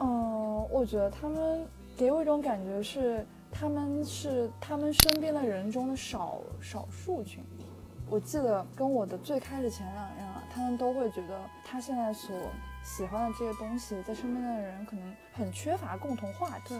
[0.00, 1.66] 嗯，我觉得他们
[1.96, 7.66] 给我一种感觉是，他们是他们身边的人中的少少数群体。
[8.08, 12.36] 我记得跟我的最开始前两任啊，他们都会觉得他现在所
[12.84, 16.78] 喜欢的这些东西，在身边的人可能很缺乏共同话题，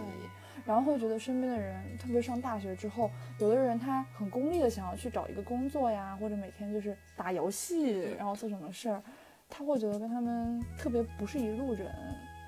[0.63, 9.01] 然后会觉得身边的人，特别上大学之后，有的人他很功利的想要去找一个工作呀，或者每天就是打游戏，然后做什么事儿。
[9.49, 11.91] 他会觉得跟他们特别不是一路人。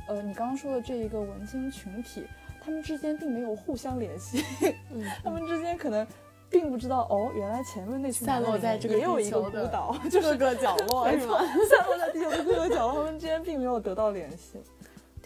[0.07, 2.25] 呃，你刚刚说的这一个文青群体，
[2.63, 4.43] 他们之间并没有互相联系，
[4.91, 6.05] 嗯， 他们之间可能
[6.49, 11.37] 并不知道哦，原来前面那群散落在这个也有一个孤岛 各个角落是吗？
[11.69, 14.61] 散落在地球的各个角落，他们之间并没有得到联系。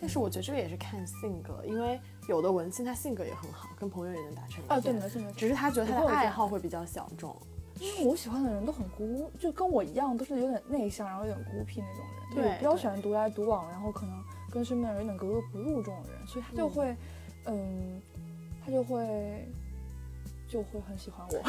[0.01, 4.63] 但是我觉得这个也是看性格，因为有的文青他性格也很好，跟朋友也能达成。
[4.69, 7.35] 啊，对的，对的，只是他觉得他的爱好会比较小众。
[7.81, 12.43] 因为我喜欢的人都很孤，就跟我一样，都是有点内向，然后有点孤僻那种人。
[12.43, 16.95] 对我比较喜欢独来独往，然后可能跟身边的人有点格格不入这种人，所以他就会，
[17.45, 18.01] 嗯，
[18.65, 19.47] 他就会
[20.47, 21.41] 就会很喜欢我。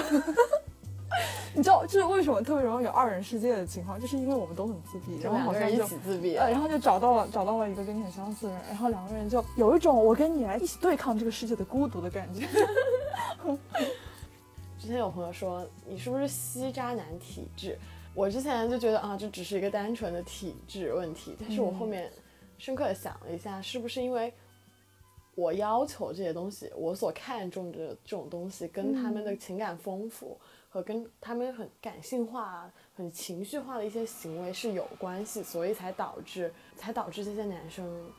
[1.52, 12.46] 你知道，就是为什么特别容易有二人世界的情况，就是因为我们都很自闭，然后好像就起自闭，呃，然后就找到了找到了一个跟你很相似的人，然后两个人就有一种我跟你来一起对抗这个世界的孤独的感觉。
[14.78, 17.76] 之前有朋友说你是不是吸渣男体质？
[18.14, 22.08] 我之前就觉得啊，这只是一个单纯的体质问题，但是我后面
[22.60, 24.32] 深刻的想了一下，是不是因为
[25.34, 38.12] 我要求这些东西，我所看重的这种东西，跟他们的情感丰富和跟他们很感性化、很情绪化的一些行为是有关系，所以才导致才导致这些男生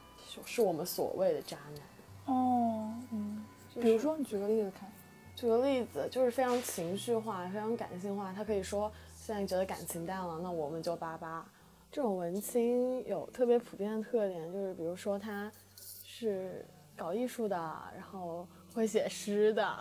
[0.45, 2.35] 是我们所谓的渣男。
[2.35, 4.91] 哦，嗯，就是比如说你举个例子看。
[5.33, 8.31] 举个例子，就是非常情绪化、非常感性化。
[8.31, 11.43] 他可以说，现在觉得感情淡了，那我们就叭叭。
[11.91, 15.51] 这种文青有特别普遍的特点，就是比如说他
[16.05, 17.57] 是搞艺术的，
[17.93, 19.77] 然后会写诗的，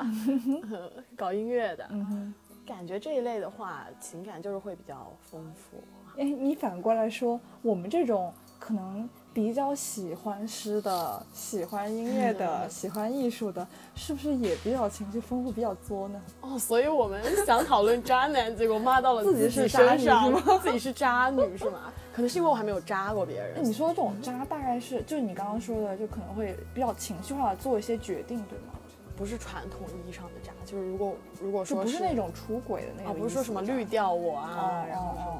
[1.17, 1.87] 搞音乐的。
[1.91, 2.35] 嗯，
[2.67, 5.77] 感觉这一类的话，情感就是会比较丰富。
[6.19, 16.21] 哎，你反过来说，我们这种可能比较喜欢诗的、喜欢音乐的、喜欢艺术的，是不是也比较情绪丰富、比较作呢？
[16.41, 21.93] 哦，所以我们想讨论渣男， 结果骂到了自己己是渣女 自己是渣女是吗？
[22.13, 23.57] 可能是因为我还没有渣过别人。
[23.59, 28.75] 哎，你说的这种渣，大概是就是你刚刚说的，就可能会比较情绪化的做一些决定，对吗？
[29.17, 35.40] 不是传统意义上的渣，就是如果如果说就不是那种出轨的那种啊，不是说什么绿掉我啊，哦然后什么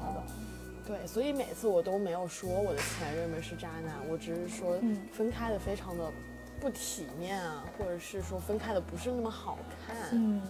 [0.91, 6.11] 对，所以每次我都没有说我的前任们是渣男，我只是说嗯分开的非常的
[6.59, 10.09] 不体面啊，或者是说分开的不是那么好看。
[10.11, 10.41] 嗯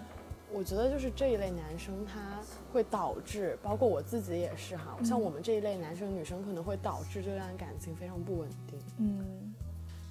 [0.52, 2.42] 我觉得就是这一类男生，他
[2.74, 8.80] 会导致，包括我自己也是哈，像我们这一类男生女生可能会导致这段感情非常不稳定。
[8.98, 9.54] 嗯，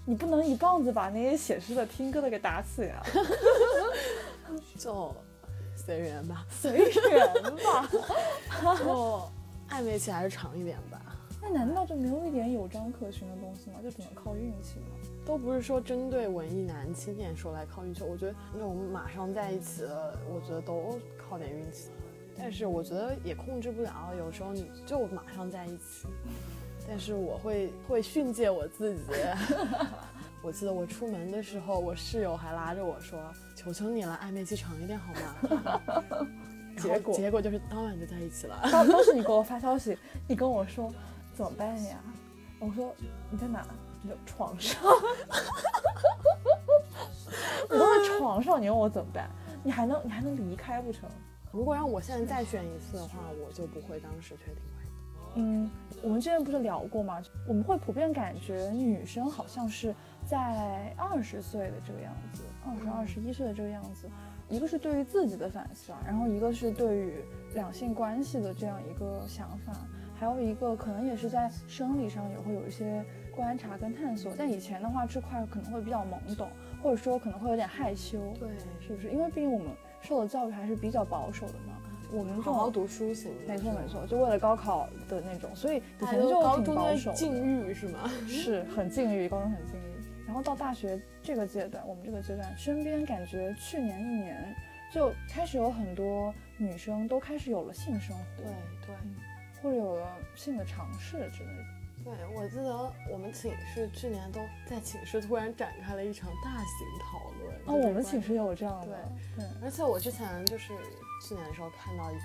[0.07, 3.03] 你不能一棒子把那些写诗的、听歌的给打死呀，
[4.79, 5.13] 就
[5.77, 7.91] 随缘吧，随缘吧。
[8.79, 9.31] 就
[9.71, 11.01] 暧昧期还是长一点吧。
[11.43, 13.79] 那难道就没有一点有章可循的东西吗？
[13.83, 14.87] 就只能靠运气吗？
[15.25, 21.91] 都不是说针对文艺男青年说来靠运气，我觉得那种马上在一起的，我觉得都靠点运气。
[22.37, 26.07] 但是我觉得也控制不了，有时候你就马上在一起。
[26.89, 29.03] 但是我会会训诫我自己。
[30.43, 33.19] 我记得我出门的时候，我室友还拉着我说
[33.55, 36.27] ：“求求你了，暧昧期长一点好吗？”
[36.77, 38.61] 结果结果就是当晚就在一起了。
[38.71, 39.97] 当当时你给我发消息，
[40.29, 40.93] 你跟我说
[41.35, 41.99] 怎么办呀？
[42.59, 42.95] 我说
[43.31, 43.67] 你在哪？
[44.03, 44.79] 你说床上。
[47.69, 49.31] 我都在床上，你问我怎么办？
[49.63, 51.09] 你还能你还能离开不成？
[51.53, 54.93] 如果让我现在再选一次的话，我就不会当时确定关系。
[55.35, 55.71] 嗯，
[56.03, 57.21] 我们之前不是聊过吗？
[57.47, 64.09] 我们会普遍感觉女生好像是在二十岁的这个样子，二十二十一岁的这个样子，
[64.51, 69.73] 一个是对于自己的反思，然后一个是对于两性关系的这样一个想法，
[70.15, 74.33] 还有一个可能也是在生理上也会有一些观察跟探索。
[74.37, 76.49] 但以前的话，这块可能会比较懵懂，
[76.83, 78.49] 或者说可能会有点害羞，对，
[78.81, 79.11] 是不是？
[79.11, 79.69] 因为毕竟我们
[80.01, 81.77] 受的教育还是比较保守的嘛。
[82.13, 83.31] 我们这种好好读书型。
[83.47, 88.11] 没错没错，就为了高考的那种，所以以前就挺高中的保守的，禁欲是吗？
[88.27, 89.80] 是很禁欲，高中很禁欲。
[90.31, 94.55] 然后到大学这个阶段，我们这个阶段，身边感觉去年一年
[94.93, 98.47] 就开始有很多女生都开始有了性生活，对
[98.87, 98.95] 对
[99.61, 101.65] 或者有了性的尝试之类的。
[102.05, 107.57] 对，我记得我们寝室去年都在寝室突然展开了一场大型讨论。
[107.67, 110.73] 哦，我们寝室也有这样的，对，而且我之前就是
[111.21, 112.21] 去年的时候看到一个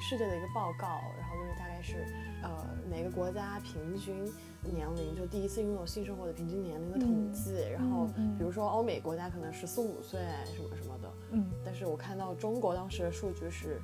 [0.00, 2.06] 世界的一个报告，然后就是大概是
[2.42, 2.50] 呃
[2.90, 4.24] 每个国家平均
[4.62, 8.06] 年龄就第一次拥有性生活的平均年龄的统计，然后
[8.38, 13.80] 比如说欧美国家可能十四五岁什么什么的，嗯，但是我看到中国当时的数据是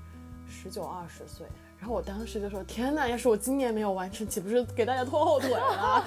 [0.48, 1.46] 十九二十岁。
[1.78, 3.06] 然后我当时就说：“天哪！
[3.06, 6.02] 要是我今年没有完成，岂不是给大家拖后腿了？”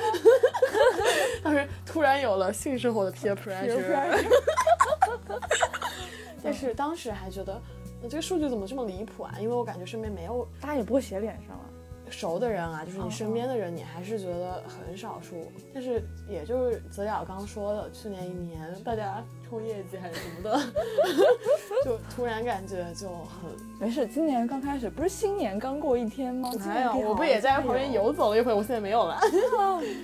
[1.44, 4.18] 当时突然有了性生活的 peer pressure，
[6.44, 9.34] 但是当时还觉得，那这个数据怎么这么离谱啊？
[9.40, 11.66] 因为我感觉身边没有，大家也不会写脸上了。
[12.12, 15.52] 熟的人啊，就是你身边的人，你还是觉得很少数。
[15.72, 20.60] 但是也就是泽雅刚说的，去年一年大家冲业绩还是什么的，
[21.86, 24.08] 就突然感觉就很没事。
[24.08, 26.50] 今年刚开始，不是新年刚过一天吗？
[26.66, 29.20] 没有，我不也在旁边游走了一回，我现在没有了。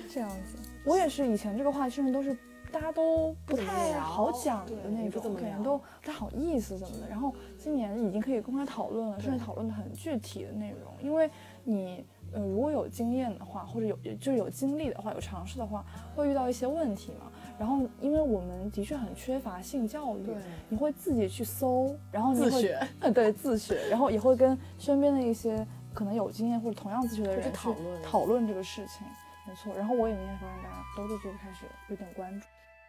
[0.08, 2.36] 这样子，我也是以前这个话，甚至都是。
[2.72, 7.08] 大家都不太好讲的那种，可能都不太好意思怎么的。
[7.08, 10.92] 然后今年已经可以公开讨论了，甚至讨论的很具体的内容。
[11.02, 11.30] 因为
[11.64, 17.30] 你呃如果有经验的话，或者有就是有经历的话，有尝试的话，会遇到一些问题嘛。
[17.58, 20.26] 然后因为我们的确很缺乏性教育，
[20.68, 29.06] 你会自己去搜，然后自学，呃 对自学，然后也会跟身边的一些可能有经验或者同样自学的人去讨论讨论这个事情。
[29.46, 32.46] 没错，然后我也明显发现大家都对这个开始有点关注。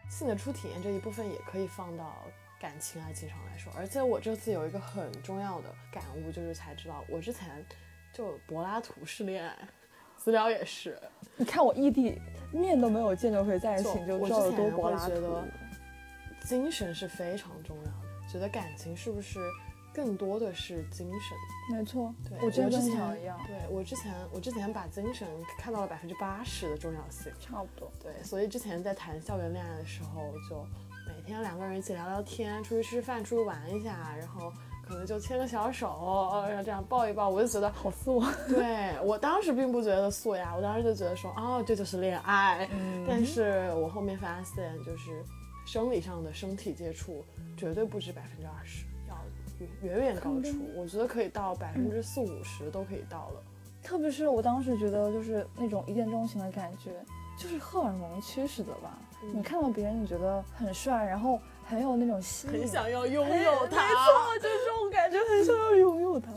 [0.09, 2.23] 性的初体验这一部分也可以放到
[2.59, 7.65] 感情爱情上来说，而且我这次有一个很重要的感悟，就是才知道我之前
[8.13, 9.55] 就柏拉图式恋爱，
[10.15, 10.97] 资料也是。
[11.35, 15.43] 你看我异地面都没有见就可以在一起，就知道有多柏拉图。
[16.45, 19.39] 精神是非常重要的，觉得感情是不是？
[19.97, 22.13] 更多的是精神，没错。
[22.29, 27.91] 对我之前一样，对我之前我之前把精神看到了百分之八十的重要性，差不多。
[27.99, 30.63] 对，所以之前在谈校园恋爱的时候，就
[31.07, 34.53] 每天两个人一起聊聊天，出去吃饭，出去玩一下，然后
[34.87, 35.87] 可能就牵个小手，
[36.47, 38.23] 然后这样抱一抱，我就觉得好素。
[38.47, 42.69] 对我当时并不觉得素呀，我当时就觉得说，哦，这就是恋爱。
[42.71, 43.03] 嗯。
[43.07, 45.25] 但是我后面发现，就是
[45.65, 47.25] 生理上的身体接触
[47.57, 48.85] 绝对不止百分之二十。
[49.81, 53.43] 远远高出，我觉得可以到百分之四五十都可以到了。
[53.83, 56.91] 特别是我当时觉得，就是那种一见钟情的感觉，
[57.37, 58.99] 就是荷尔蒙驱使的吧。
[59.33, 63.87] 你看到别人，你觉得很帅，然后很有那种吸引，很想要拥有他。
[63.87, 66.31] 没错，就是这种感觉，很想要拥有他，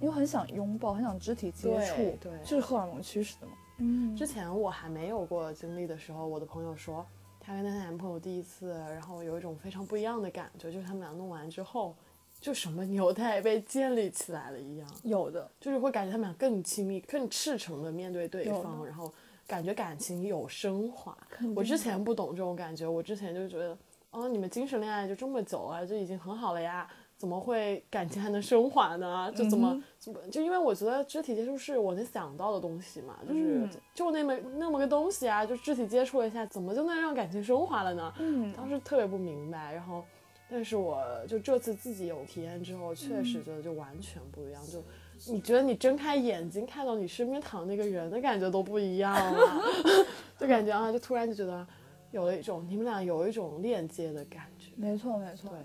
[0.00, 3.52] 因为很想拥抱，很想肢体接触，对，就是荷尔蒙驱使的嘛。
[3.78, 7.04] 嗯，之前我还没有过经历的时候，我的朋友说，
[7.40, 11.96] 她跟她男朋友第一次，然后有一种非常不一样的感觉，就是他们俩弄完之后。
[12.44, 19.10] 就什么纽带被建立起来了一样，有的就是会感觉他们俩更亲密、更赤诚的面对对方，然后
[19.46, 21.16] 感觉感情有升华。
[21.56, 23.74] 我之前不懂这种感觉，我之前就觉得，
[24.10, 29.32] 哦，你们精神恋爱就这么久了，就已经很好了呀，怎么会感情还能升华呢？
[29.34, 38.12] 就怎么怎么就因为我觉得肢体接触是我能想到的东西嘛，就是就那么那么个东西啊，就肢体接触了一下，怎么就能让感情升华了呢？
[38.18, 40.04] 嗯，当时特别不明白，然后。
[40.48, 44.62] 但是我就这次自己有体验之后，确实觉得就完全不一样。
[44.66, 44.82] 就
[45.32, 49.62] 你觉得你睁开眼睛看到你身边躺那个人的感觉都不一样了，
[50.38, 51.66] 就感觉啊，就突然就觉得
[52.10, 54.70] 有了一种你们俩有一种链接的感觉。
[54.76, 55.50] 没错，没错。
[55.50, 55.58] 对，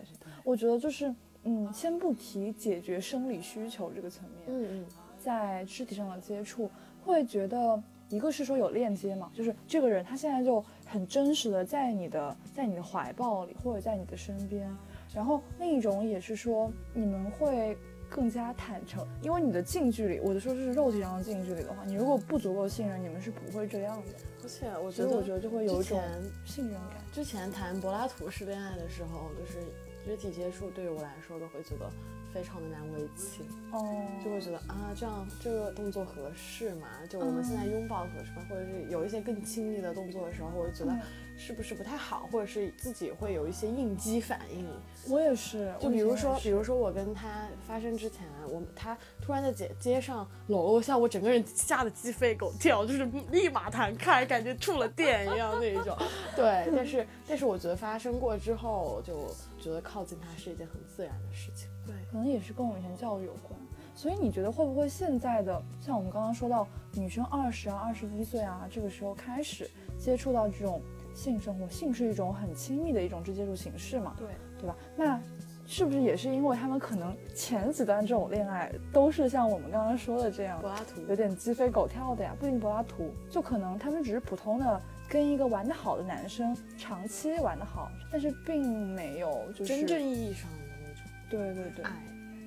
[0.43, 1.13] 我觉得就是
[1.43, 4.85] 嗯，先不提解决生理需求这个层面，嗯嗯，
[5.19, 6.69] 在肢体上的接触，
[7.03, 10.63] 会觉得一个是说有链接嘛，就是这个人他现在就。
[10.91, 14.67] 很真实的在你的在你的怀抱里，或者在你的身边，
[15.13, 17.77] 然后另一种也是说你们会
[18.09, 24.38] 更加坦诚，因为你的近距离，我的说是肉体上的近距离的话，你如果不足够信任，你们是不会这样的。
[24.49, 26.01] 而且我觉得，我觉得就会有一种
[26.45, 26.97] 信任感。
[27.13, 29.59] 之前谈柏拉图式恋爱的时候，就是
[30.05, 31.89] 肢体接触对于我来说都会觉得。
[32.31, 36.87] 非常的难为情哦，就会觉得啊，这样这个动作合适吗？
[37.09, 38.45] 就我们现在拥抱合适吗？
[38.47, 40.95] 或者是有一些更亲密的动作的时候，我就觉得
[41.35, 44.63] 是不是不太好，或者是自己会有一些应激反应。
[45.11, 55.97] 我也是，就比如说，比如说我跟他发生之前，我他突然在街街上搂了我下，我整个人吓得鸡飞狗跳，就是立马弹开，感 觉触了电一样那一种。
[56.35, 59.27] 对，但是但是我觉得发生过之后，就
[59.59, 61.69] 觉得靠近他是一件很自然的事情。
[61.85, 63.59] 对，可能也是跟我们以前教育有关，
[63.95, 70.81] 所以你觉得会不会现在的像我们刚刚说到女生二十啊、二十一岁啊，这个时候开始接触到这种
[71.15, 74.15] 性生活，性是一种很亲密的一种直接触形式嘛？
[74.17, 74.27] 对，
[74.59, 74.75] 对吧？
[74.95, 75.21] 那
[75.71, 82.35] 是不是也是因为他们可能前几段这种恋爱都是像我们刚刚说的这样，柏拉图有点鸡飞狗跳的呀？
[82.39, 91.03] 不一定柏拉图，就可能他们只是普通的跟一个玩得好的男生长期玩得好，但是并没有就是真正意义上的那种。
[91.29, 91.85] 对对对，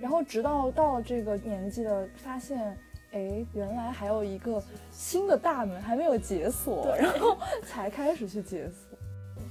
[0.00, 2.76] 然后直到到这个年纪的发现，
[3.12, 4.60] 哎，原来还有一个
[4.90, 8.98] 新的大门还没有解锁，然后才开始去解锁。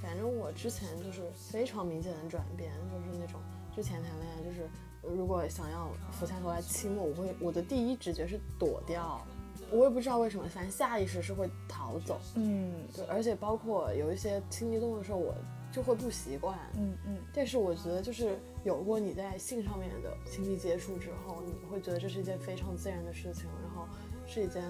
[0.01, 3.39] 反正我之前就是非常明显的转变，就是那种
[3.75, 4.67] 之前谈恋爱就是
[5.01, 9.25] 如果想要俯下头来亲我，我会我的第一直觉是躲掉，
[9.71, 12.19] 我也不知道为什么，反正下意识是会逃走。
[12.35, 15.33] 嗯，对，而且包括有一些亲密动作的时候，我。
[15.73, 23.87] 就会不习惯，嗯嗯，但是我觉得就是有过你在性上面的亲密接触之后，你会觉得这是一件非常自然的事情，然后
[24.27, 24.61] 是一件，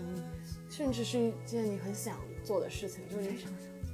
[0.70, 3.32] 甚至是一件你很想做的事情，就是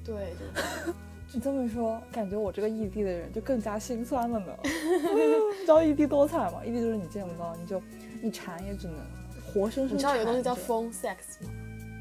[0.04, 0.94] 对，就
[1.34, 4.58] 你这么一说，感觉我这个异地的人就更加心酸了呢。
[4.64, 6.64] 你知道异地多惨吗？
[6.66, 7.82] 异地就是你见不到，你就
[8.22, 8.96] 你馋也只能
[9.54, 9.96] 活生生。
[9.96, 11.50] 你知道有个东西叫 phone sex 吗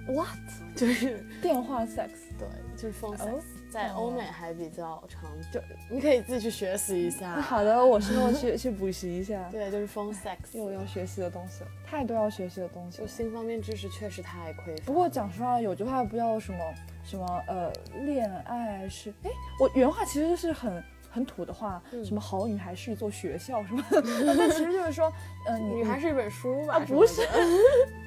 [0.08, 0.28] ？what？
[0.76, 2.10] 就是 电话 sex。
[2.38, 2.46] 对，
[2.76, 5.58] 就是 phone 哦 sex，在欧美还比较常就
[5.90, 7.34] 你可以自己去学习一下。
[7.42, 9.48] 好的，我之后去去补习一下。
[9.50, 13.08] 对，就是 phone sex，又要学习的东西了，太多要学习的东西就了。
[13.08, 14.84] 性方面知识确实太匮乏。
[14.84, 16.58] 不过讲实话，有句话不叫什么
[17.06, 17.72] 什么呃，
[18.04, 19.30] 恋爱是哎，
[19.60, 24.02] 我原话其实是很很土的话，嗯什么好女孩是一座学校什么的，
[24.36, 25.10] 但其实就是说，
[25.46, 26.74] 呃、你女孩是一本书吧？
[26.74, 27.22] 啊不是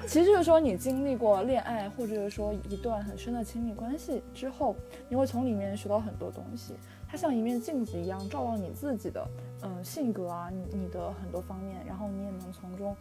[0.06, 4.76] 其实就是说，你经历过恋爱，或者是说一段很深的亲密关系之后，
[5.08, 6.74] 你会从里面学到很多东西。
[7.08, 9.26] 它像一面镜子一样，照到你自己的，
[9.62, 12.96] 嗯、性格啊，你你的很多方面，然后你也能从中，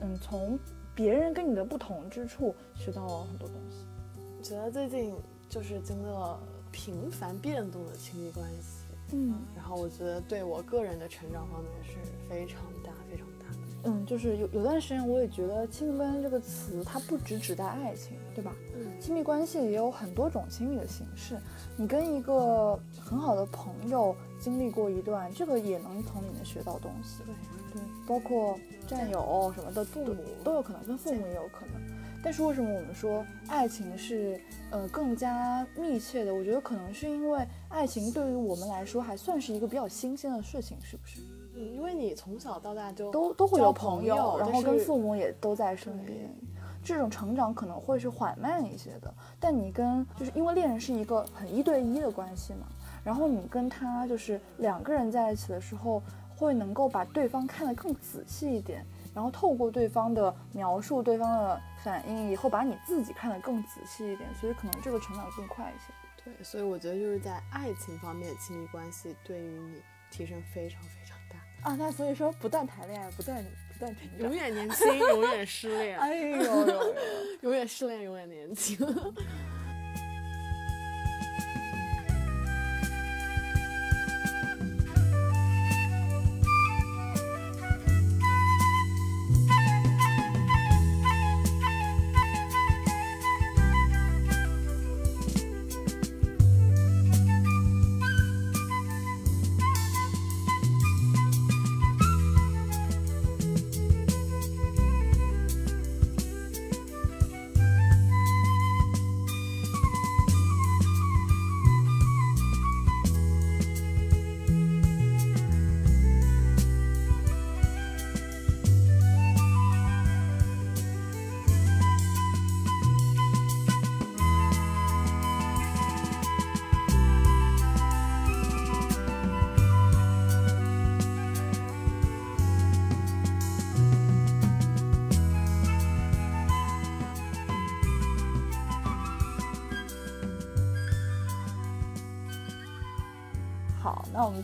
[0.00, 0.58] 嗯，从
[0.94, 3.86] 别人跟你的不同之处学到很多东西。
[4.36, 5.14] 我觉得最近
[5.48, 6.38] 就是经历了
[6.72, 11.96] 频繁变动的亲密关系，嗯然后我觉得对我个人的成长方面是
[12.28, 13.58] 非常大、非常大的。
[13.86, 18.52] 嗯，就是有有段时间，我也觉得亲密关系这个词，它不只指代爱情，对吧？
[18.74, 21.38] 嗯亲密关系也有很多种亲密的形式。
[21.76, 27.22] 你跟一个很好的朋友经历过一段，这个也能从里面学到东西。
[27.24, 27.34] 对，
[27.74, 31.73] 对，包括战友什么的，父母都都有可能，跟父母也有可能。
[32.24, 36.34] 但是为什么我们说爱情是呃更加密切的？
[36.34, 41.20] 我觉得可能是因为爱情对于我们来说还算是一个比较新鲜的事情，是不是？
[41.54, 46.34] 嗯，因为你从小到大就都都会有朋朋友然后跟父母也都在身边。
[46.82, 52.66] 这种成长可能会是缓慢一些的，但你跟就是因为恋人是一个很一对一的关系嘛，
[53.02, 56.02] 然后你跟他就是两个人在一起的时候，
[56.36, 65.92] 会能够把对方看得更仔细一点，然后透过对方的描述、对方的反应，以后把你自己看得更仔细一点，所以可能这个成长更快一些。
[66.24, 74.34] 对，所以我觉得就是在爱情方面，亲密关系对于你提升非常非常大，啊，那所以说不断谈恋爱，不断不断成长永。
[74.34, 76.94] 远年轻，永远失恋， 哎呦呦呦！
[77.42, 78.78] 永远失恋，永远年轻。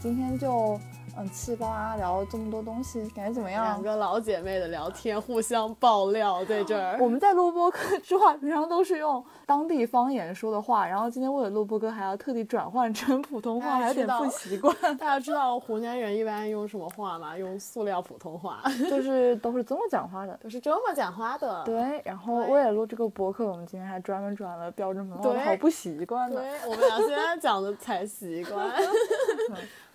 [0.00, 0.80] 今天就
[1.18, 3.82] 嗯七八聊了这么多东西，感觉怎么样两？
[3.82, 6.96] 个老姐妹的聊天，互相爆料在这儿。
[6.98, 14.74] 我们在录播课之外，平常都是用当地方言说的话，然后今天为了录播课还要特地转换成普通话，还有点不习惯。
[14.96, 17.36] 大家知道湖南人一般用什么话吗？
[17.36, 20.34] 用塑料普通话，就是都是这么讲话的。
[20.42, 21.62] 都是这么讲话的。
[21.64, 26.40] 对，然后为了录这个博客，我们今天还专门转了标准普通话，对好不习惯呢。
[26.40, 28.70] 对，我们俩现在讲的才习惯。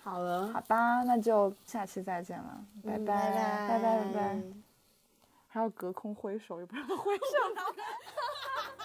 [0.06, 3.68] 好了，好吧，那就下期再见了，拜嗯拜拜拜。
[3.68, 4.42] 拜拜拜，
[5.48, 7.22] 还要隔空挥手，也不知道挥手。
[7.56, 7.62] 哪。